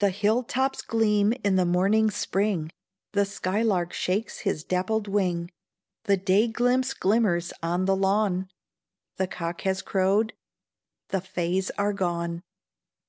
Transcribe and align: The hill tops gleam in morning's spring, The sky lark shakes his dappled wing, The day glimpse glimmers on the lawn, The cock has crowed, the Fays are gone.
The 0.00 0.10
hill 0.10 0.42
tops 0.42 0.82
gleam 0.82 1.32
in 1.44 1.54
morning's 1.54 2.16
spring, 2.16 2.72
The 3.12 3.24
sky 3.24 3.62
lark 3.62 3.92
shakes 3.92 4.40
his 4.40 4.64
dappled 4.64 5.06
wing, 5.06 5.48
The 6.06 6.16
day 6.16 6.48
glimpse 6.48 6.92
glimmers 6.92 7.52
on 7.62 7.84
the 7.84 7.94
lawn, 7.94 8.48
The 9.16 9.28
cock 9.28 9.60
has 9.60 9.80
crowed, 9.80 10.32
the 11.10 11.20
Fays 11.20 11.70
are 11.78 11.92
gone. 11.92 12.42